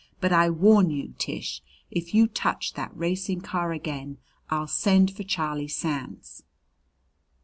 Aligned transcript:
But 0.19 0.31
I 0.33 0.49
warn 0.49 0.89
you, 0.89 1.13
Tish, 1.19 1.61
if 1.91 2.15
you 2.15 2.25
touch 2.25 2.73
that 2.73 2.89
racing 2.97 3.41
car 3.41 3.71
again, 3.71 4.17
I'll 4.49 4.65
send 4.65 5.15
for 5.15 5.21
Charlie 5.21 5.67
Sands." 5.67 6.41